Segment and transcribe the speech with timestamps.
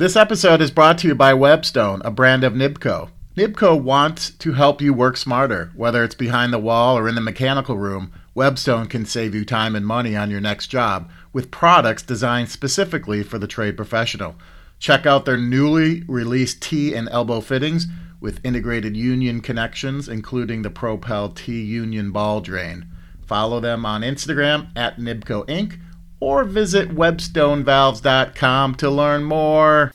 [0.00, 3.10] This episode is brought to you by Webstone, a brand of Nibco.
[3.36, 5.72] Nibco wants to help you work smarter.
[5.74, 9.76] Whether it's behind the wall or in the mechanical room, Webstone can save you time
[9.76, 14.36] and money on your next job with products designed specifically for the trade professional.
[14.78, 17.86] Check out their newly released T and elbow fittings
[18.20, 22.86] with integrated union connections, including the Propel T Union ball drain.
[23.26, 25.78] Follow them on Instagram at Nibco Inc.
[26.20, 29.92] or visit webstonevalves.com to learn more.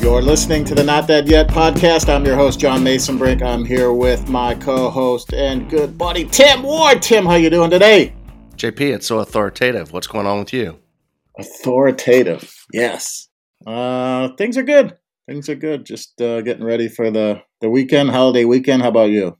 [0.00, 2.08] You're listening to the Not Dead Yet podcast.
[2.08, 3.42] I'm your host, John Mesenbrink.
[3.42, 7.02] I'm here with my co-host and good buddy, Tim Ward.
[7.02, 8.14] Tim, how you doing today?
[8.56, 9.92] JP, it's so authoritative.
[9.92, 10.78] What's going on with you?
[11.38, 13.27] Authoritative, yes.
[13.68, 14.96] Uh, things are good.
[15.28, 15.84] Things are good.
[15.84, 18.80] Just uh, getting ready for the the weekend, holiday weekend.
[18.82, 19.36] How about you?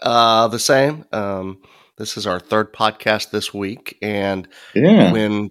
[0.00, 1.04] Uh, the same.
[1.12, 1.60] Um,
[1.98, 5.12] this is our third podcast this week, and Yeah.
[5.12, 5.50] when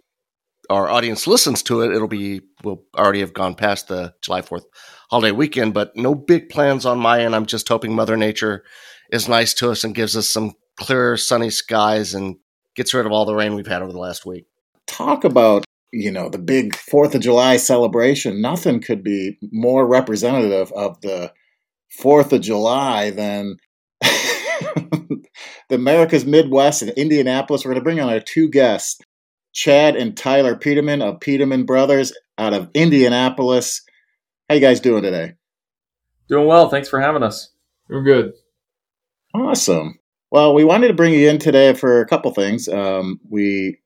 [0.69, 4.65] our audience listens to it, it'll be we'll already have gone past the July Fourth
[5.11, 5.75] holiday weekend.
[5.75, 7.35] But no big plans on my end.
[7.35, 8.63] I'm just hoping Mother Nature
[9.11, 12.37] is nice to us and gives us some clear, sunny skies and
[12.75, 14.45] gets rid of all the rain we've had over the last week.
[14.87, 18.41] talk about you know the big Fourth of July celebration.
[18.41, 21.31] Nothing could be more representative of the
[21.89, 23.57] Fourth of July than
[24.01, 25.21] the
[25.69, 27.65] America's Midwest and Indianapolis.
[27.65, 29.01] We're going to bring on our two guests,
[29.53, 33.81] Chad and Tyler Peterman of Peterman Brothers out of Indianapolis.
[34.49, 35.33] How you guys doing today?
[36.29, 36.69] Doing well.
[36.69, 37.51] Thanks for having us.
[37.89, 38.33] We're good.
[39.33, 39.99] Awesome.
[40.29, 42.69] Well, we wanted to bring you in today for a couple things.
[42.69, 43.79] Um, we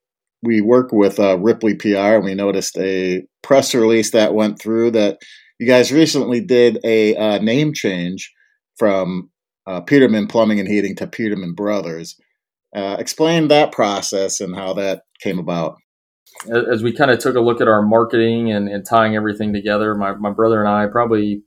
[0.45, 4.91] we work with uh, Ripley PR, and we noticed a press release that went through
[4.91, 5.19] that
[5.59, 8.33] you guys recently did a uh, name change
[8.77, 9.29] from
[9.67, 12.19] uh, Peterman Plumbing and Heating to Peterman Brothers.
[12.75, 15.77] Uh, explain that process and how that came about.
[16.49, 19.95] As we kind of took a look at our marketing and, and tying everything together,
[19.95, 21.43] my, my brother and I probably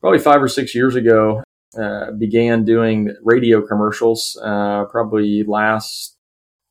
[0.00, 1.42] probably five or six years ago
[1.80, 4.36] uh, began doing radio commercials.
[4.42, 6.17] Uh, probably last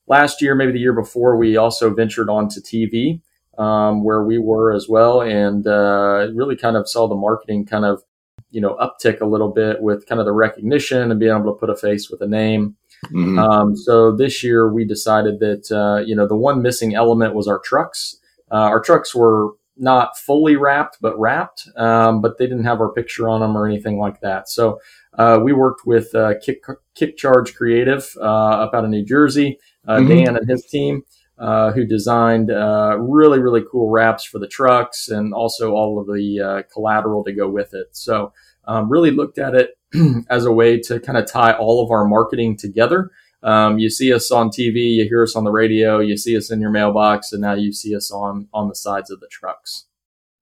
[0.08, 3.22] last year, maybe the year before, we also ventured onto TV,
[3.58, 7.86] um, where we were as well, and uh, really kind of saw the marketing kind
[7.86, 8.04] of
[8.52, 11.60] you know uptick a little bit with kind of the recognition and being able to
[11.60, 12.76] put a face with a name.
[13.14, 13.38] Mhm.
[13.38, 17.48] Um, so this year we decided that uh, you know the one missing element was
[17.48, 18.18] our trucks.
[18.52, 22.92] Uh, our trucks were not fully wrapped, but wrapped, um, but they didn't have our
[22.92, 24.50] picture on them or anything like that.
[24.50, 24.80] So
[25.18, 26.64] uh, we worked with uh, Kick
[27.00, 30.08] KickCharge Creative uh, up out of New Jersey, uh, Mhm.
[30.08, 31.04] Dan and his team.
[31.40, 36.08] Uh, who designed uh, really really cool wraps for the trucks and also all of
[36.08, 37.86] the uh, collateral to go with it.
[37.92, 38.34] So
[38.68, 39.78] um, really looked at it
[40.32, 43.12] as a way to kind of tie all of our marketing together.
[43.44, 46.50] Um, you see us on TV, you hear us on the radio, you see us
[46.50, 49.86] in your mailbox, and now you see us on on the sides of the trucks.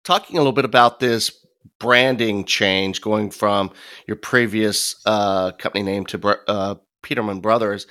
[0.04, 1.32] talking a little bit about this
[1.80, 3.72] branding change going from
[4.06, 7.88] your previous uh, company name to uh, Peterman Brothers.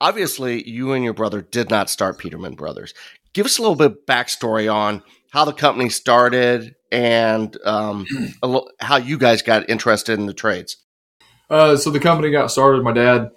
[0.00, 2.94] Obviously, you and your brother did not start Peterman Brothers.
[3.32, 8.06] Give us a little bit of backstory on how the company started and um,
[8.42, 10.76] a little, how you guys got interested in the trades.
[11.50, 12.82] Uh, so the company got started.
[12.82, 13.30] My dad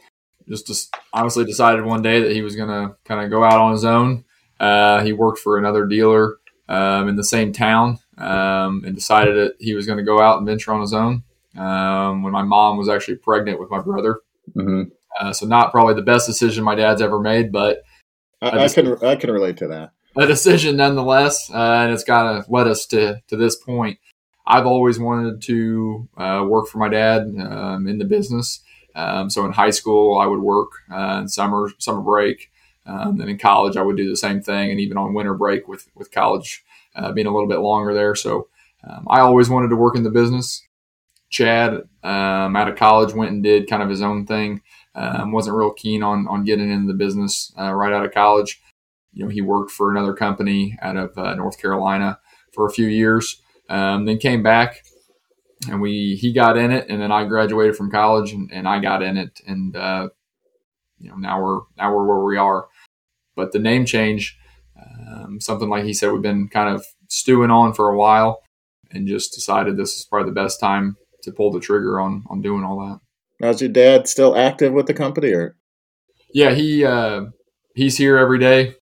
[0.48, 3.60] just, just honestly decided one day that he was going to kind of go out
[3.60, 4.24] on his own.
[4.60, 6.38] Uh, he worked for another dealer
[6.70, 10.38] um, in the same town um, and decided that he was going to go out
[10.38, 11.24] and venture on his own.
[11.58, 14.22] Um, when my mom was actually pregnant with my brother,
[14.56, 14.92] Mhm.
[15.20, 17.84] Uh, so not probably the best decision my dad's ever made, but
[18.42, 19.92] I, I can I can relate to that.
[20.16, 24.00] a decision nonetheless, uh, and it's kind of led us to to this point.
[24.46, 28.62] I've always wanted to uh, work for my dad um, in the business.
[28.96, 32.52] Um, so in high school, I would work uh, in summer summer break.
[32.86, 35.68] Um, then in college, I would do the same thing, and even on winter break
[35.68, 36.64] with with college
[36.96, 38.16] uh, being a little bit longer there.
[38.16, 38.48] So
[38.88, 40.64] um, I always wanted to work in the business.
[41.30, 44.62] Chad, um, out of college, went and did kind of his own thing.
[44.98, 48.60] Um, wasn't real keen on on getting into the business uh, right out of college
[49.18, 52.20] you know, he worked for another company out of uh, North Carolina
[52.54, 53.42] for a few years.
[53.68, 54.84] Um, then came back,
[55.68, 58.80] and we he got in it, and then I graduated from college, and, and I
[58.80, 60.10] got in it, and uh,
[61.00, 62.68] you know now we're now we're where we are.
[63.36, 64.38] But the name change,
[64.80, 68.44] um, something like he said, we've been kind of stewing on for a while,
[68.92, 72.42] and just decided this is probably the best time to pull the trigger on on
[72.42, 73.00] doing all that.
[73.40, 75.56] Now, is your dad still active with the company, or
[76.34, 77.26] Yeah, he uh,
[77.76, 78.76] he's here every day.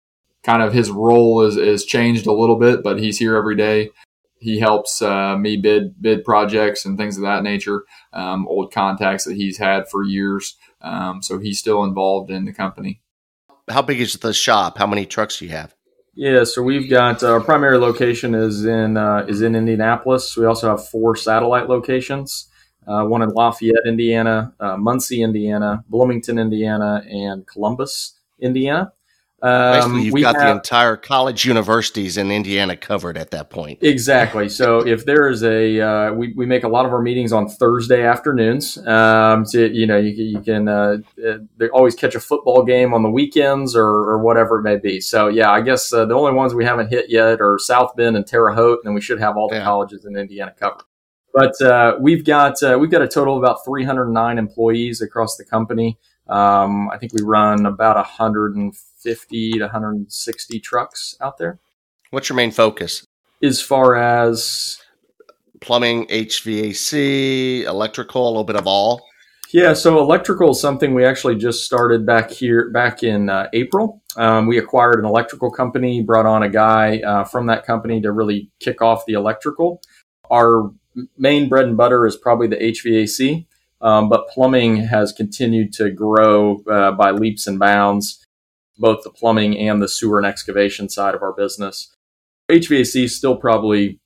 [0.44, 3.90] Kind of his role is is changed a little bit, but he's here every day.
[4.44, 7.84] he helps uh, me bid bid projects and things of that nature.
[8.12, 12.54] Um, old contacts that he's had for years, um, so he's still involved in the
[12.54, 13.02] company.
[13.70, 14.78] How big is the shop?
[14.78, 15.74] How many trucks do you have?
[16.16, 20.36] Yeah, so we've got our primary location is in uh, is in Indianapolis.
[20.36, 22.50] We also have four satellite locations.
[22.88, 28.92] Uh, one in Lafayette, Indiana, uh, Muncie, Indiana, Bloomington, Indiana, and Columbus, Indiana.
[29.44, 33.80] Um, Basically, you've got have, the entire college universities in Indiana covered at that point.
[33.84, 34.48] Exactly.
[34.48, 37.50] So if there is a, uh, we, we make a lot of our meetings on
[37.50, 38.78] Thursday afternoons.
[38.88, 43.04] Um, so, you know, you, you can uh, uh always catch a football game on
[43.04, 45.02] the weekends or, or whatever it may be.
[45.02, 48.16] So yeah, I guess uh, the only ones we haven't hit yet are South Bend
[48.16, 49.66] and Terre Haute, and we should have all the yeah.
[49.66, 50.86] colleges in Indiana covered.
[51.34, 55.46] But uh, we've got uh, we've got a total of about 309 employees across the
[55.46, 55.98] company.
[56.28, 61.60] Um, I think we run about 150 150 to 160 trucks out there.
[62.12, 63.06] What's your main focus?
[63.42, 64.80] As far as
[65.60, 69.06] plumbing, HVAC, electrical, a little bit of all.
[69.52, 74.02] Yeah, so electrical is something we actually just started back here back in uh, April.
[74.16, 78.12] Um, we acquired an electrical company, brought on a guy uh, from that company to
[78.12, 79.82] really kick off the electrical.
[80.32, 80.72] Our
[81.18, 83.45] main bread and butter is probably the HVAC,
[83.81, 88.24] um, but plumbing has continued to grow uh, by leaps and bounds
[88.78, 91.95] both the plumbing and the sewer and excavation side of our business.
[92.50, 94.00] HVAC still probably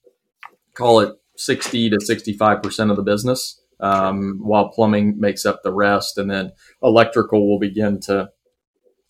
[0.74, 6.18] call it 60 to 65% of the business, um, while plumbing makes up the rest.
[6.18, 6.52] And then
[6.82, 8.30] electrical will begin to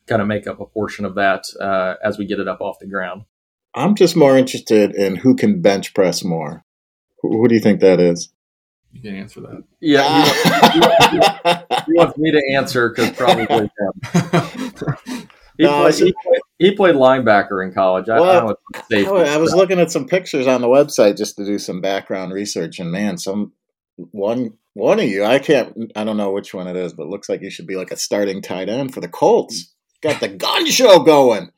[0.07, 2.79] kind of make up a portion of that uh, as we get it up off
[2.79, 3.23] the ground.
[3.75, 6.63] I'm just more interested in who can bench press more.
[7.27, 8.29] Who, who do you think that is?
[8.93, 9.63] You can answer that.
[9.79, 10.23] Yeah,
[10.71, 13.69] he, wants, he wants me to answer because probably him.
[15.57, 18.09] He, no, played, he, played, he, played, linebacker in college.
[18.09, 18.55] I, well,
[18.91, 21.81] oh, I, I was looking at some pictures on the website just to do some
[21.81, 23.53] background research, and man, some
[23.95, 27.09] one one of you, I can't, I don't know which one it is, but it
[27.09, 29.73] looks like you should be like a starting tight end for the Colts.
[30.01, 31.49] Got the gun show going.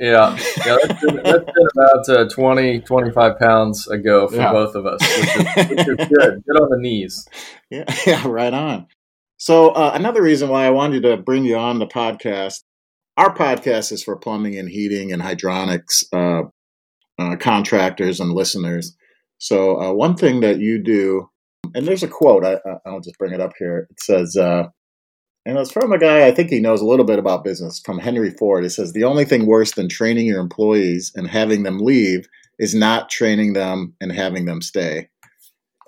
[0.00, 0.36] Yeah,
[0.66, 4.52] yeah that's been, that's been about uh, 20, 25 pounds ago for yeah.
[4.52, 6.42] both of us, which is, which is good.
[6.46, 7.28] Good on the knees.
[7.72, 8.88] Yeah, yeah, right on.
[9.36, 12.64] So uh, another reason why I wanted to bring you on the podcast
[13.20, 16.48] our podcast is for plumbing and heating and hydronics uh,
[17.18, 18.96] uh, contractors and listeners.
[19.36, 21.28] So uh, one thing that you do,
[21.74, 22.46] and there's a quote.
[22.46, 22.56] I,
[22.86, 23.86] will just bring it up here.
[23.90, 24.68] It says, uh,
[25.46, 27.80] and it's from a guy I think he knows a little bit about business.
[27.80, 28.64] From Henry Ford.
[28.64, 32.28] It says the only thing worse than training your employees and having them leave
[32.58, 35.08] is not training them and having them stay.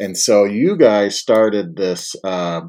[0.00, 2.62] And so you guys started this uh,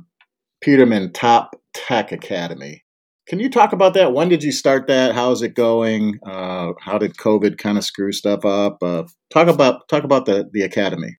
[0.61, 2.83] Peterman Top Tech Academy.
[3.27, 4.13] Can you talk about that?
[4.13, 5.15] When did you start that?
[5.15, 6.19] How's it going?
[6.25, 8.83] Uh, how did COVID kind of screw stuff up?
[8.83, 11.17] Uh, talk about talk about the the academy.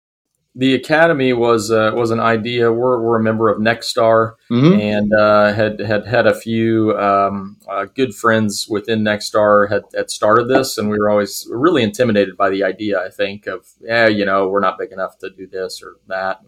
[0.56, 2.73] The academy was uh, was an idea.
[2.73, 4.81] We're, we're a member of Nexstar mm-hmm.
[4.81, 10.11] and uh, had had had a few um, uh, good friends within Nexstar had, had
[10.11, 13.01] started this, and we were always really intimidated by the idea.
[13.01, 16.41] I think of yeah, you know, we're not big enough to do this or that.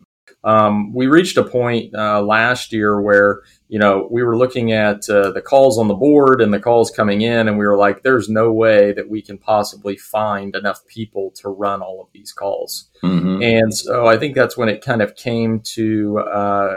[0.44, 5.08] Um, we reached a point uh, last year where you know we were looking at
[5.10, 8.02] uh, the calls on the board and the calls coming in, and we were like,
[8.02, 12.32] "There's no way that we can possibly find enough people to run all of these
[12.32, 13.42] calls." Mm-hmm.
[13.42, 16.76] And so I think that's when it kind of came to uh,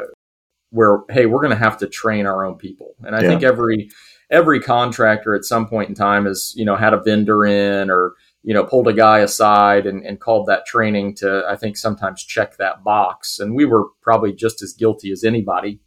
[0.71, 3.29] where, hey, we're going to have to train our own people, and I yeah.
[3.29, 3.89] think every
[4.31, 8.13] every contractor at some point in time has you know had a vendor in or
[8.43, 12.23] you know, pulled a guy aside and, and called that training to, I think, sometimes
[12.23, 13.39] check that box.
[13.39, 15.79] And we were probably just as guilty as anybody.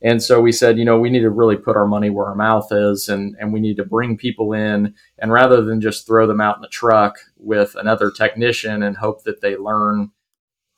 [0.00, 2.34] And so we said, you know, we need to really put our money where our
[2.34, 4.94] mouth is and, and we need to bring people in.
[5.18, 9.24] And rather than just throw them out in the truck with another technician and hope
[9.24, 10.10] that they learn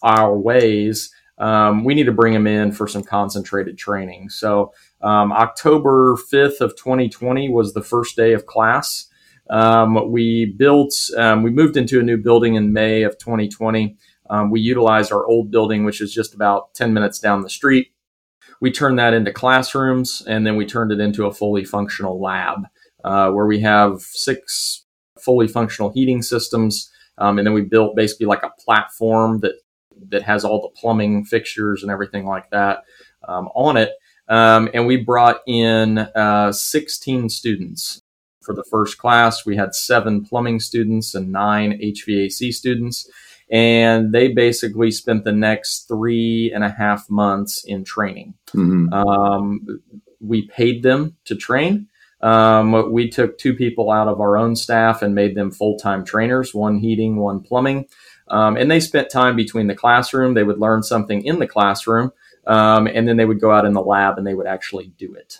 [0.02, 4.30] our ways, um, we need to bring them in for some concentrated training.
[4.30, 4.72] So
[5.02, 9.06] um, October 5th of 2020 was the first day of class.
[9.50, 13.97] Um, we built, um, we moved into a new building in May of 2020.
[14.30, 17.88] Um, we utilized our old building, which is just about 10 minutes down the street.
[18.61, 22.66] We turned that into classrooms and then we turned it into a fully functional lab
[23.04, 24.85] uh, where we have six
[25.19, 26.90] fully functional heating systems.
[27.19, 29.54] Um, and then we built basically like a platform that,
[30.11, 32.85] that has all the plumbing fixtures and everything like that
[33.26, 33.90] um, on it.
[34.28, 38.02] Um, and we brought in uh, 16 students
[38.40, 39.44] for the first class.
[39.44, 43.09] We had seven plumbing students and nine HVAC students.
[43.50, 48.35] And they basically spent the next three and a half months in training.
[48.54, 48.92] Mm-hmm.
[48.92, 49.80] Um,
[50.20, 51.88] we paid them to train.
[52.20, 56.04] Um, we took two people out of our own staff and made them full time
[56.04, 57.87] trainers, one heating, one plumbing.
[58.28, 60.35] Um, and they spent time between the classroom.
[60.35, 62.12] They would learn something in the classroom,
[62.47, 65.14] um, and then they would go out in the lab and they would actually do
[65.14, 65.38] it.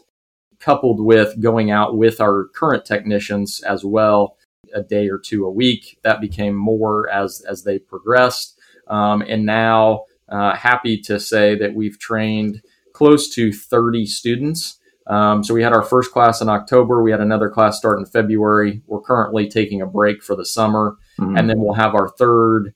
[0.61, 4.37] Coupled with going out with our current technicians as well,
[4.75, 5.99] a day or two a week.
[6.05, 11.75] That became more as as they progressed, um, and now uh, happy to say that
[11.75, 12.63] we've trained
[12.93, 14.79] close to 30 students.
[15.07, 17.03] Um, so we had our first class in October.
[17.03, 18.83] We had another class start in February.
[18.87, 21.37] We're currently taking a break for the summer, mm-hmm.
[21.37, 22.75] and then we'll have our third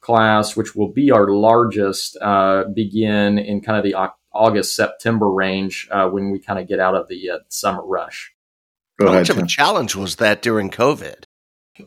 [0.00, 3.94] class, which will be our largest, uh, begin in kind of the
[4.34, 8.32] August September range uh, when we kind of get out of the uh, summer rush.
[8.98, 11.24] Go How ahead, much of a challenge was that during COVID?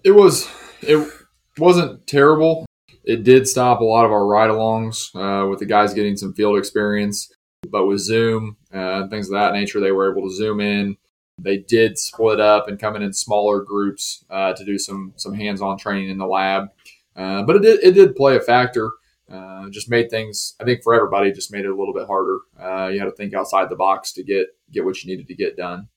[0.04, 0.48] It was.
[0.82, 1.10] It
[1.58, 2.66] wasn't terrible.
[3.04, 6.58] It did stop a lot of our ride-alongs uh, with the guys getting some field
[6.58, 7.34] experience,
[7.70, 10.98] but with Zoom uh, and things of that nature, they were able to zoom in.
[11.39, 15.34] They did split up and come in in smaller groups uh, to do some some
[15.34, 16.70] hands-on training in the lab.
[17.16, 18.92] Uh, but it did it did play a factor.
[19.31, 22.39] Uh, just made things, I think, for everybody, just made it a little bit harder.
[22.60, 25.36] Uh, you had to think outside the box to get get what you needed to
[25.36, 25.89] get done.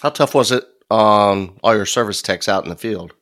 [0.00, 3.14] How tough was it on all your service techs out in the field?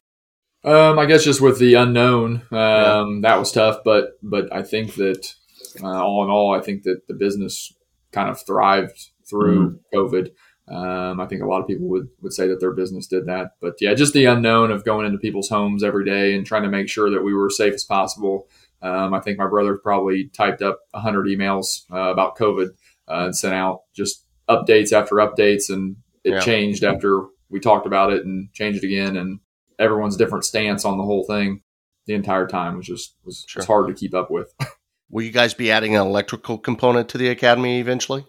[0.62, 3.18] Um, I guess just with the unknown, um, yeah.
[3.22, 3.78] that was tough.
[3.84, 5.32] But but I think that
[5.82, 7.72] uh, all in all, I think that the business
[8.12, 9.98] kind of thrived through mm-hmm.
[9.98, 10.30] COVID.
[10.68, 13.52] Um, I think a lot of people would, would say that their business did that.
[13.60, 16.68] But yeah, just the unknown of going into people's homes every day and trying to
[16.68, 18.48] make sure that we were safe as possible.
[18.86, 22.68] Um, I think my brother probably typed up 100 emails uh, about COVID
[23.08, 25.70] uh, and sent out just updates after updates.
[25.70, 26.40] And it yeah.
[26.40, 29.16] changed after we talked about it and changed again.
[29.16, 29.40] And
[29.78, 31.62] everyone's different stance on the whole thing
[32.06, 33.60] the entire time was just was, sure.
[33.60, 34.54] was hard to keep up with.
[35.10, 38.24] Will you guys be adding an electrical component to the academy eventually?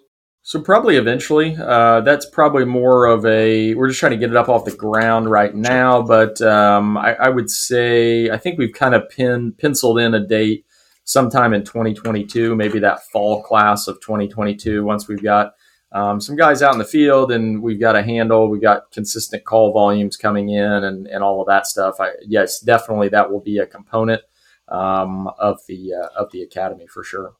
[0.47, 1.57] So probably eventually.
[1.59, 3.73] Uh, that's probably more of a.
[3.73, 7.15] We're just trying to get it up off the ground right now, but um, I,
[7.15, 10.65] I, would say I think we've kind of pin, penciled in a date
[11.03, 14.85] sometime in 2022, maybe that fall class of 2022.
[14.85, 15.51] Once we've got
[15.91, 19.43] um, some guys out in the field and we've got a handle, we've got consistent
[19.43, 21.97] call volumes coming in and, and all of that stuff.
[21.99, 24.21] I, yes, definitely that will be a component
[24.69, 27.33] um, of the uh, of the academy for sure.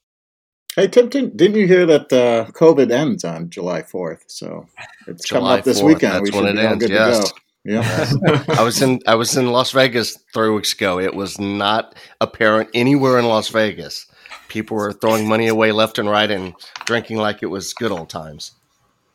[0.78, 4.24] Hey Tim, didn't you hear that uh, COVID ends on July fourth?
[4.28, 4.68] So
[5.08, 6.14] it's July coming up this 4th, weekend.
[6.14, 6.86] That's we should when be it ends.
[6.86, 7.34] Good yes.
[7.64, 11.00] Yeah, I was in I was in Las Vegas three weeks ago.
[11.00, 14.06] It was not apparent anywhere in Las Vegas.
[14.50, 16.54] People were throwing money away left and right and
[16.86, 18.52] drinking like it was good old times.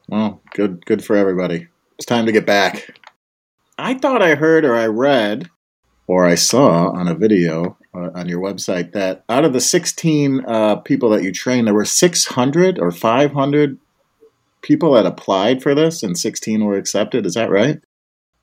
[0.08, 1.68] Well, good good for everybody.
[1.96, 2.98] It's time to get back.
[3.78, 5.48] I thought I heard or I read
[6.08, 10.44] or I saw on a video uh, on your website that out of the 16
[10.46, 13.78] uh, people that you trained, there were 600 or 500
[14.62, 17.26] people that applied for this, and 16 were accepted.
[17.26, 17.80] Is that right?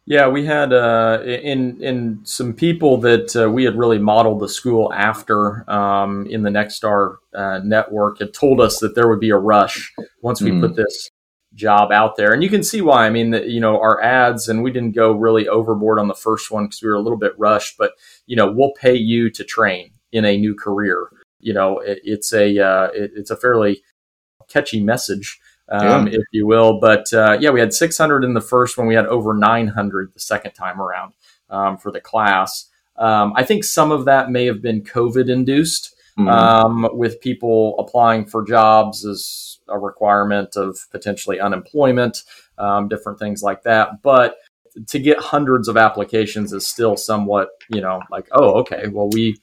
[0.06, 4.50] Yeah, we had uh, in in some people that uh, we had really modeled the
[4.50, 9.30] school after um, in the Nexstar uh, network had told us that there would be
[9.30, 10.62] a rush once we mm.
[10.62, 11.12] put this
[11.60, 12.34] job out there.
[12.34, 13.06] And you can see why.
[13.06, 16.16] I mean, the, you know, our ads, and we didn't go really overboard on the
[16.16, 17.92] first one because we were a little bit rushed, but,
[18.26, 21.10] you know, we'll pay you to train in a new career.
[21.40, 23.84] You know, it, it's a, uh, it, it's a fairly
[24.48, 25.40] catchy message.
[25.72, 26.14] Um, yeah.
[26.14, 26.80] if you will.
[26.80, 28.88] But uh, yeah, we had 600 in the first one.
[28.88, 31.14] We had over 900 the second time around
[31.52, 32.68] um, for the class.
[32.96, 35.94] Um, I think some of that may have been COVID induced
[36.28, 36.98] mm-hmm.
[36.98, 42.24] with people applying for jobs as a requirement of potentially unemployment,
[42.58, 44.02] um, different things like that.
[44.02, 44.38] But
[44.88, 49.38] to get hundreds of applications is still somewhat, you know, like, oh, okay, well, we,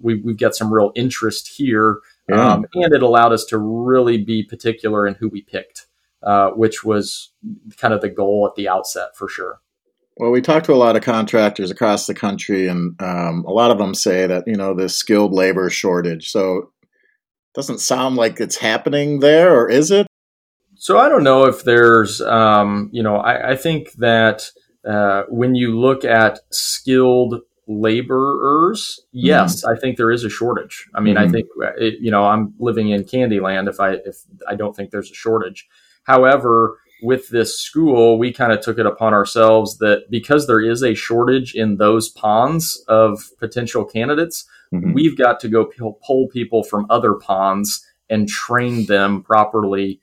[0.00, 2.52] we we've got some real interest here, yeah.
[2.52, 5.86] um, and it allowed us to really be particular in who we picked,
[6.22, 7.32] uh, which was
[7.78, 9.60] kind of the goal at the outset for sure.
[10.18, 13.70] Well, we talked to a lot of contractors across the country, and um, a lot
[13.70, 16.30] of them say that you know the skilled labor shortage.
[16.30, 16.72] So
[17.54, 20.06] doesn't sound like it's happening there, or is it?
[20.76, 24.50] So I don't know if there's, um, you know, I, I think that
[24.86, 29.74] uh, when you look at skilled laborers, yes, mm-hmm.
[29.74, 30.86] I think there is a shortage.
[30.94, 31.28] I mean, mm-hmm.
[31.28, 34.90] I think it, you know, I'm living in Candyland if I if I don't think
[34.90, 35.66] there's a shortage.
[36.04, 40.82] However, with this school, we kind of took it upon ourselves that because there is
[40.82, 44.92] a shortage in those ponds of potential candidates, mm-hmm.
[44.92, 45.70] we've got to go
[46.04, 50.00] pull people from other ponds and train them properly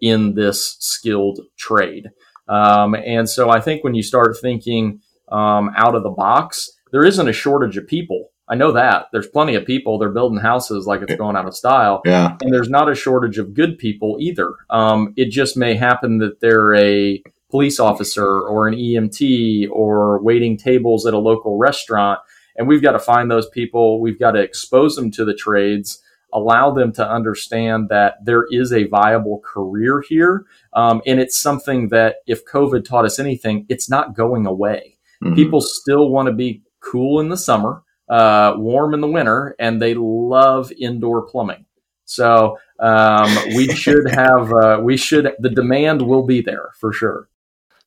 [0.00, 2.10] in this skilled trade.
[2.48, 7.04] Um, and so I think when you start thinking um, out of the box, there
[7.04, 8.30] isn't a shortage of people.
[8.48, 9.98] I know that there's plenty of people.
[9.98, 12.02] They're building houses like it's going out of style.
[12.04, 12.36] Yeah.
[12.42, 14.54] And there's not a shortage of good people either.
[14.68, 20.56] Um, it just may happen that they're a police officer or an EMT or waiting
[20.56, 22.18] tables at a local restaurant.
[22.56, 24.00] And we've got to find those people.
[24.00, 28.72] We've got to expose them to the trades, allow them to understand that there is
[28.72, 30.46] a viable career here.
[30.72, 34.98] Um, and it's something that if COVID taught us anything, it's not going away.
[35.22, 35.36] Mm-hmm.
[35.36, 39.80] People still want to be cool in the summer, uh, warm in the winter, and
[39.80, 41.66] they love indoor plumbing.
[42.04, 47.28] So um, we should have, uh, we should, the demand will be there for sure.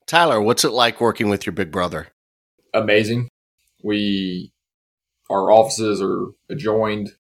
[0.06, 2.08] Tyler, what's it like working with your big brother?
[2.74, 3.30] Amazing.
[3.84, 4.54] We,
[5.30, 7.12] our offices are adjoined.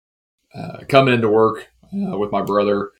[0.55, 2.91] Uh, coming into work uh, with my brother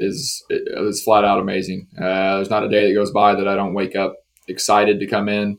[0.00, 1.88] is is flat out amazing.
[1.96, 4.16] Uh, there's not a day that goes by that I don't wake up
[4.48, 5.58] excited to come in.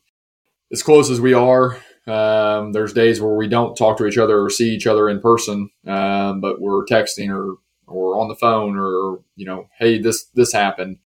[0.71, 1.77] As close as we are,
[2.09, 5.19] um, there's days where we don't talk to each other or see each other in
[5.21, 10.25] person, um, but we're texting or or on the phone or you know, hey, this
[10.35, 10.97] this happened.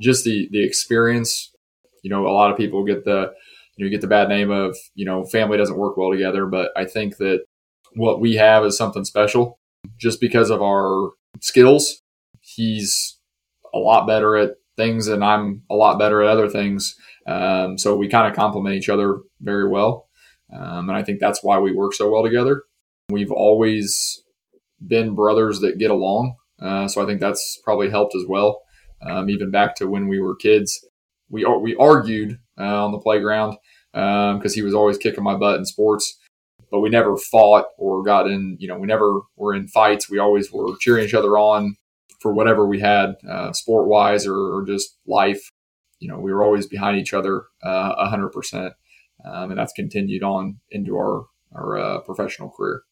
[0.00, 1.52] Just the the experience.
[2.02, 3.32] You know, a lot of people get the
[3.76, 6.46] you, know, you get the bad name of you know family doesn't work well together,
[6.46, 7.44] but I think that
[7.94, 9.58] what we have is something special
[9.98, 12.02] just because of our skills.
[12.40, 13.18] He's
[13.74, 16.96] a lot better at things and I'm a lot better at other things.
[17.26, 20.07] Um, so we kind of complement each other very well.
[20.52, 22.62] Um, and I think that's why we work so well together.
[23.10, 24.22] We've always
[24.86, 26.36] been brothers that get along.
[26.60, 28.62] Uh, so I think that's probably helped as well.
[29.02, 30.84] Um, even back to when we were kids,
[31.30, 33.56] we we argued uh, on the playground
[33.92, 36.18] because um, he was always kicking my butt in sports,
[36.70, 38.56] but we never fought or got in.
[38.58, 40.10] You know, we never were in fights.
[40.10, 41.76] We always were cheering each other on
[42.20, 45.52] for whatever we had, uh, sport wise or, or, just life.
[46.00, 48.72] You know, we were always behind each other uh, a hundred percent,
[49.24, 52.82] um, and that's continued on into our our uh, professional career.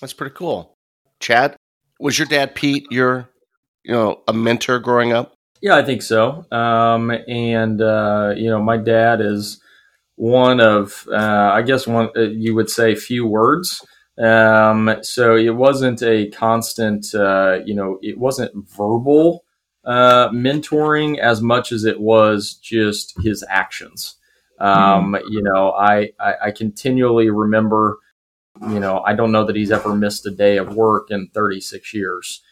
[0.00, 0.76] That's pretty cool.
[1.20, 1.56] Chad,
[2.00, 3.28] was your dad Pete your
[3.84, 5.34] you know a mentor growing up?
[5.60, 6.44] Yeah, I think so.
[6.50, 9.60] Um, and uh, you know, my dad is
[10.16, 13.84] one of uh, I guess one uh, you would say few words.
[14.16, 19.44] Um, so it wasn't a constant, uh, you know, it wasn't verbal
[19.84, 24.16] uh, mentoring as much as it was just his actions.
[24.58, 25.32] Um, mm-hmm.
[25.32, 27.98] You know, I, I, I continually remember
[28.62, 31.92] you know, I don't know that he's ever missed a day of work in 36
[31.92, 32.42] years.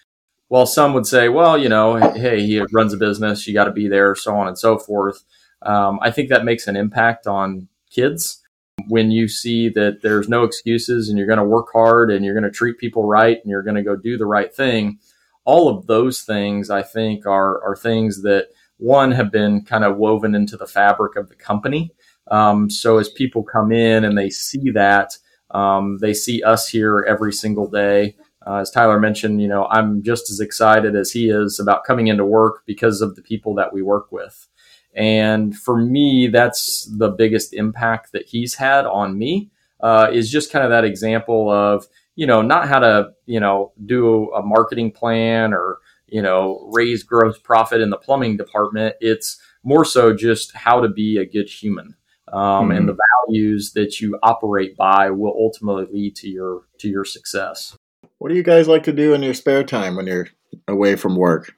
[0.48, 3.72] Well, some would say, well, you know, hey, he runs a business, you got to
[3.72, 5.22] be there, so on and so forth.
[5.62, 8.42] Um, I think that makes an impact on kids
[8.88, 12.34] when you see that there's no excuses and you're going to work hard and you're
[12.34, 14.98] going to treat people right and you're going to go do the right thing.
[15.44, 18.48] All of those things, I think, are are things that
[18.82, 21.92] one have been kind of woven into the fabric of the company.
[22.30, 25.16] Um, so as people come in and they see that,
[25.50, 28.16] um, they see us here every single day.
[28.46, 32.08] Uh, as Tyler mentioned, you know, I'm just as excited as he is about coming
[32.08, 34.48] into work because of the people that we work with.
[34.94, 40.52] And for me, that's the biggest impact that he's had on me uh, is just
[40.52, 44.90] kind of that example of, you know, not how to, you know, do a marketing
[44.90, 45.78] plan or,
[46.12, 48.96] you know, raise gross profit in the plumbing department.
[49.00, 51.96] It's more so just how to be a good human
[52.32, 52.70] um, mm-hmm.
[52.72, 52.96] and the
[53.26, 57.76] values that you operate by will ultimately lead to your to your success.
[58.18, 60.28] What do you guys like to do in your spare time when you're
[60.68, 61.54] away from work?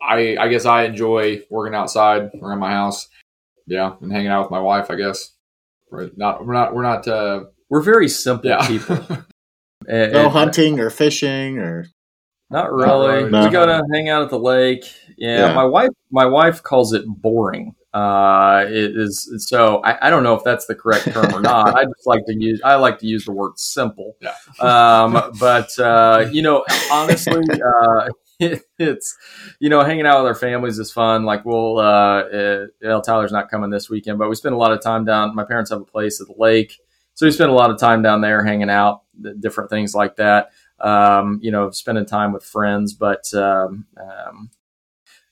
[0.00, 3.08] I I guess I enjoy working outside around my house.
[3.66, 4.90] Yeah, and hanging out with my wife.
[4.90, 5.32] I guess.
[5.90, 6.16] Right.
[6.16, 8.66] Not we're not we're not uh, we're very simple yeah.
[8.66, 8.98] people.
[9.88, 11.86] and, no hunting or fishing or
[12.50, 13.30] not really.
[13.30, 13.44] No.
[13.44, 14.84] We go to hang out at the lake.
[15.16, 17.74] Yeah, yeah, my wife my wife calls it boring.
[17.92, 21.74] Uh, it is so I, I, don't know if that's the correct term or not.
[21.76, 24.16] I just like to use I like to use the word simple.
[24.20, 24.34] Yeah.
[24.60, 28.08] Um, but uh, you know, honestly, uh,
[28.38, 29.16] it, it's
[29.58, 31.24] you know, hanging out with our families is fun.
[31.24, 34.72] Like we'll uh, it, well, Tyler's not coming this weekend, but we spend a lot
[34.72, 35.34] of time down.
[35.34, 36.78] My parents have a place at the lake,
[37.14, 39.02] so we spend a lot of time down there hanging out,
[39.40, 40.50] different things like that.
[40.80, 44.50] Um, you know, spending time with friends, but um, um,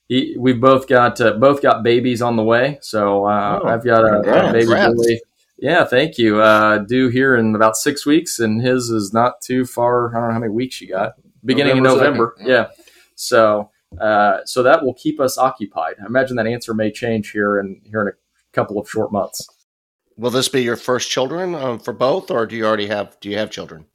[0.09, 2.79] he, we've both got uh, both got babies on the way.
[2.83, 5.19] So uh, oh, I've got a, a baby boy.
[5.59, 6.41] Yeah, thank you.
[6.41, 10.11] Uh, due here in about six weeks, and his is not too far.
[10.11, 11.15] I don't know how many weeks you got.
[11.45, 12.35] Beginning November of November.
[12.41, 12.47] Yeah.
[12.47, 12.85] yeah.
[13.17, 15.97] So uh, so that will keep us occupied.
[16.03, 18.13] I imagine that answer may change here and here in a
[18.53, 19.49] couple of short months.
[20.17, 23.19] Will this be your first children um, for both, or do you already have?
[23.21, 23.87] Do you have children?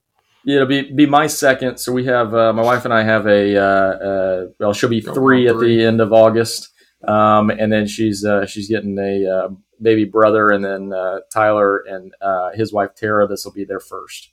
[0.45, 1.77] Yeah, it'll be be my second.
[1.77, 5.01] So we have uh, my wife and I have a uh, uh, well, she'll be
[5.01, 6.69] three at the end of August,
[7.07, 9.49] um, and then she's uh, she's getting a uh,
[9.81, 12.13] baby brother, and then uh, Tyler and
[12.55, 13.27] his wife Tara.
[13.27, 14.31] This will be their first.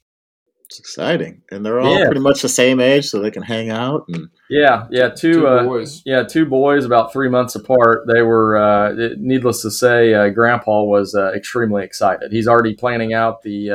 [0.64, 2.04] It's exciting, and they're all yeah.
[2.04, 4.04] pretty much the same age, so they can hang out.
[4.08, 6.02] And yeah, yeah, two, two boys.
[6.04, 8.06] Yeah, two boys, about three months apart.
[8.06, 12.30] They were, needless to say, Grandpa was extremely excited.
[12.30, 13.70] He's already planning out the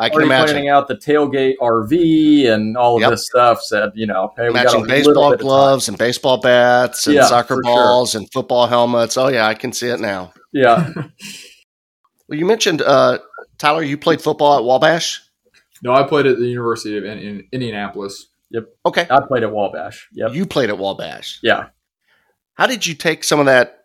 [0.00, 0.54] I can imagine.
[0.54, 3.10] planning out the tailgate RV and all of Yep.
[3.10, 3.60] this stuff.
[3.62, 5.46] Said, you know, hey, we got a Matching little baseball bit of time.
[5.48, 7.74] gloves and baseball bats and Yeah, soccer for sure.
[7.74, 9.16] balls and football helmets.
[9.16, 10.32] Oh yeah, I can see it now.
[10.52, 10.88] Yeah,
[12.28, 13.18] Well, you mentioned uh,
[13.58, 13.82] Tyler.
[13.82, 15.22] You played football at Wabash.
[15.82, 18.26] No, I played at the University of in, in Indianapolis.
[18.50, 18.64] Yep.
[18.86, 20.08] Okay, I played at Wabash.
[20.12, 20.32] Yep.
[20.34, 21.38] you played at Wabash.
[21.42, 21.66] Yeah.
[22.54, 23.84] How did you take some of that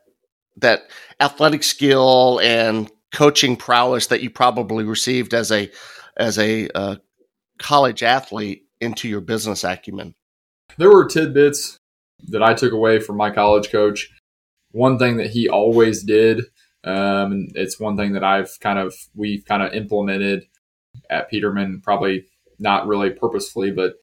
[0.57, 0.87] that
[1.19, 5.69] athletic skill and coaching prowess that you probably received as a
[6.17, 6.95] as a uh,
[7.59, 10.15] college athlete into your business acumen?
[10.77, 11.77] There were tidbits
[12.29, 14.09] that I took away from my college coach.
[14.71, 16.39] One thing that he always did,
[16.83, 20.45] um, and it's one thing that I've kind of we've kind of implemented
[21.09, 22.25] at Peterman, probably
[22.59, 23.95] not really purposefully, but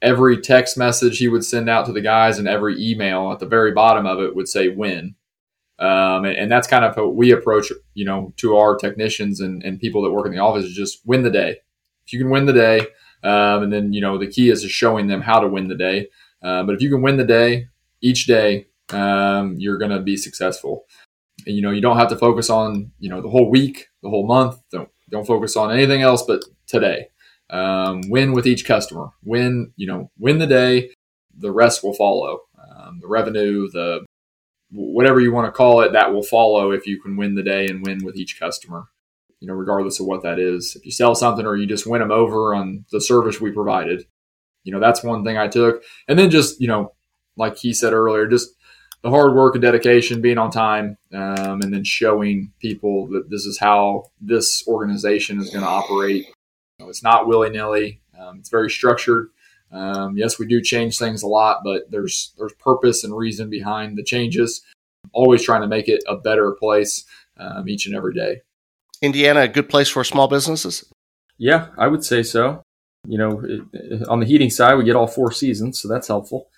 [0.00, 3.46] every text message he would send out to the guys and every email at the
[3.46, 5.14] very bottom of it would say win.
[5.78, 9.62] Um, and, and that's kind of how we approach, you know, to our technicians and,
[9.62, 11.58] and people that work in the office is just win the day.
[12.04, 12.80] If you can win the day,
[13.22, 15.76] um, and then, you know, the key is just showing them how to win the
[15.76, 16.08] day.
[16.42, 17.68] Uh, but if you can win the day
[18.00, 20.84] each day, um, you're going to be successful.
[21.46, 24.08] And, you know, you don't have to focus on, you know, the whole week, the
[24.08, 24.60] whole month.
[24.70, 27.08] Don't, don't focus on anything else but today.
[27.50, 29.10] Um, win with each customer.
[29.24, 30.90] Win, you know, win the day.
[31.36, 32.40] The rest will follow.
[32.58, 34.04] Um, the revenue, the
[34.70, 37.66] whatever you want to call it, that will follow if you can win the day
[37.66, 38.86] and win with each customer.
[39.40, 40.74] You know, regardless of what that is.
[40.74, 44.04] If you sell something or you just win them over on the service we provided,
[44.64, 45.82] you know, that's one thing I took.
[46.08, 46.92] And then just, you know,
[47.36, 48.50] like he said earlier, just
[49.02, 53.44] the hard work and dedication, being on time, um, and then showing people that this
[53.46, 56.26] is how this organization is going to operate.
[56.26, 58.00] You know, it's not willy nilly.
[58.18, 59.28] Um, it's very structured.
[59.70, 63.98] Um, yes, we do change things a lot, but there's there's purpose and reason behind
[63.98, 64.62] the changes.
[65.12, 67.04] Always trying to make it a better place
[67.38, 68.42] um, each and every day.
[69.00, 70.84] Indiana, a good place for small businesses.
[71.36, 72.62] Yeah, I would say so.
[73.06, 76.48] You know, it, on the heating side, we get all four seasons, so that's helpful.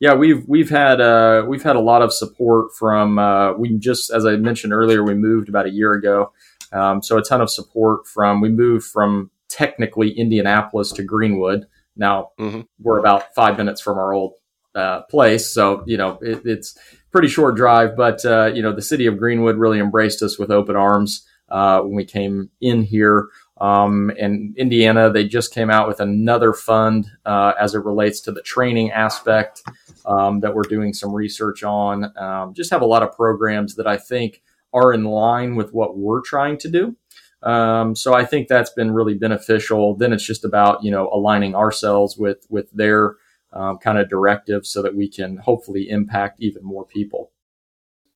[0.00, 3.18] Yeah, we've we've had uh, we've had a lot of support from.
[3.18, 6.32] Uh, we just, as I mentioned earlier, we moved about a year ago,
[6.72, 8.40] um, so a ton of support from.
[8.40, 11.66] We moved from technically Indianapolis to Greenwood.
[11.96, 12.66] Now Mhm.
[12.80, 14.34] we're about five minutes from our old
[14.74, 16.76] uh, place, so you know it, it's
[17.12, 17.96] pretty short drive.
[17.96, 21.80] But uh, you know, the city of Greenwood really embraced us with open arms uh,
[21.80, 23.28] when we came in here.
[23.60, 28.32] Um, and Indiana, they just came out with another fund uh, as it relates to
[28.32, 29.62] the training aspect
[30.06, 32.12] um, that we're doing some research on.
[32.18, 35.96] Um, just have a lot of programs that I think are in line with what
[35.96, 36.96] we're trying to do.
[37.44, 39.94] Um, so I think that's been really beneficial.
[39.96, 43.16] Then it's just about you know aligning ourselves with with their
[43.52, 47.30] um, kind of directives so that we can hopefully impact even more people.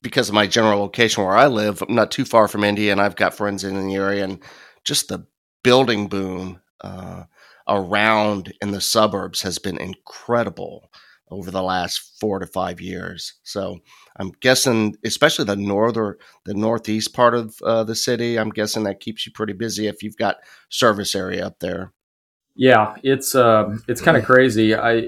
[0.01, 3.01] because of my general location where I live, I'm not too far from Indy, and
[3.01, 4.39] I've got friends in the area, and
[4.83, 5.25] just the
[5.63, 7.23] building boom uh,
[7.67, 10.89] around in the suburbs has been incredible
[11.31, 13.33] over the last four to five years.
[13.43, 13.79] So
[14.17, 16.15] I'm guessing, especially the northern,
[16.45, 20.01] the northeast part of uh, the city, I'm guessing that keeps you pretty busy if
[20.01, 20.37] you've got
[20.69, 21.93] service area up there.
[22.55, 24.75] Yeah, it's uh, it's kind of crazy.
[24.75, 25.07] I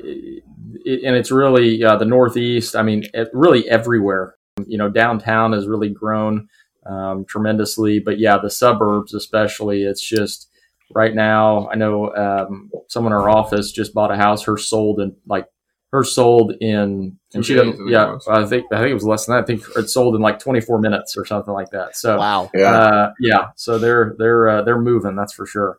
[0.86, 2.76] it, and it's really uh, the Northeast.
[2.76, 4.36] I mean, it, really everywhere.
[4.66, 6.48] You know, downtown has really grown
[6.86, 9.84] um, tremendously, but yeah, the suburbs especially.
[9.84, 10.50] It's just
[10.94, 11.68] right now.
[11.70, 14.46] I know um, someone in our office just bought a house.
[14.46, 15.48] Her sold in like
[15.92, 18.18] her sold in, and she doesn't Yeah.
[18.30, 19.44] I think I think it was less than that.
[19.44, 21.98] I think it sold in like 24 minutes or something like that.
[21.98, 22.50] So Wow.
[22.54, 22.72] Yeah.
[22.74, 25.16] uh, yeah, so they're they're uh, they're moving.
[25.16, 25.78] That's for sure.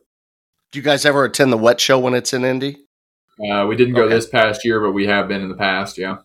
[0.71, 2.79] Do you guys ever attend the wet show when it's in Indy?
[3.41, 4.15] Uh, we didn't go Okay.
[4.15, 5.97] this past year, but we have been in the past.
[5.99, 6.17] Yeah.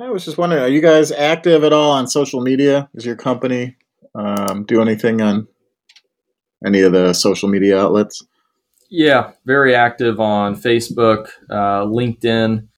[0.00, 2.88] I was just wondering, are you guys active at all on social media?
[2.94, 3.76] Is your company
[4.14, 5.46] um, do anything on
[6.66, 8.24] any of the social media outlets?
[8.90, 12.68] Yeah, very active on Facebook, uh, LinkedIn.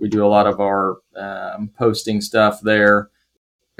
[0.00, 3.10] We do a lot of our um, posting stuff there.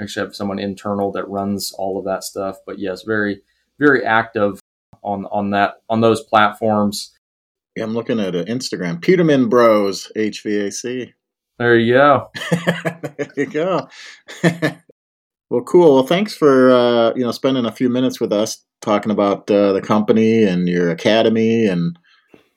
[0.01, 2.57] Actually, have someone internal that runs all of that stuff.
[2.65, 3.41] But yes, very,
[3.79, 4.59] very active
[5.03, 7.11] on on that on those platforms.
[7.75, 9.01] Yeah, I'm looking at uh, Instagram.
[9.01, 11.13] Peterman Bros HVAC.
[11.57, 12.29] There you go.
[12.51, 13.89] there you go.
[15.49, 15.95] well, cool.
[15.95, 19.73] Well, thanks for uh, you know spending a few minutes with us talking about uh,
[19.73, 21.99] the company and your academy and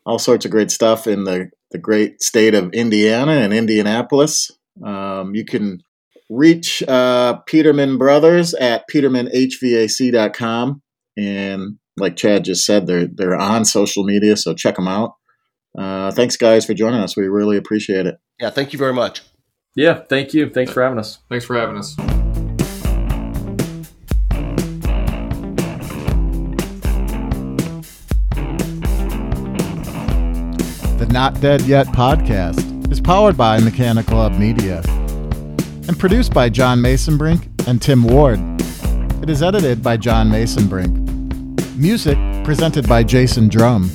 [0.07, 4.51] all sorts of great stuff in the the great state of Indiana and Indianapolis.
[4.85, 5.83] Um, you can
[6.31, 10.83] reach uh, Peterman Brothers at petermanhvac.com
[11.17, 15.15] and like Chad just said, they're they're on social media, so check them out.
[15.77, 17.17] Uh, thanks, guys, for joining us.
[17.17, 18.17] We really appreciate it.
[18.41, 19.23] Yeah, thank you very much.
[19.75, 20.51] Yeah, thank you.
[20.51, 21.19] Thanks for having us.
[21.29, 21.97] Thanks for having us.
[31.13, 34.81] Not Dead Yet podcast is powered by Mechanical Hub Media
[35.87, 38.41] and produced by John Mesenbrink and Tim Ward.
[39.23, 40.97] It is edited by John Mesenbrink.
[41.77, 43.91] Music presented by Jason Drum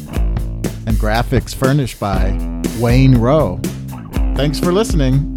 [0.85, 2.37] and graphics furnished by
[2.77, 3.59] Wayne Rowe.
[4.35, 5.35] Thanks for listening,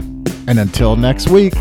[0.49, 1.55] and until next week.